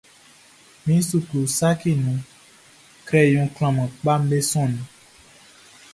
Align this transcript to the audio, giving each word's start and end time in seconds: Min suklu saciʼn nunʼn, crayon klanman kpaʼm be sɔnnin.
Min 0.85 0.99
suklu 1.09 1.41
saciʼn 1.57 1.99
nunʼn, 2.05 2.27
crayon 3.07 3.47
klanman 3.55 3.89
kpaʼm 3.99 4.21
be 4.29 4.37
sɔnnin. 4.51 4.85